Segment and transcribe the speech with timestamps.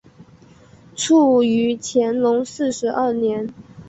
[0.95, 3.53] 卒于乾隆四十二年。